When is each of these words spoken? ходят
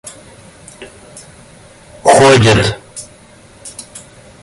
ходят 2.03 2.67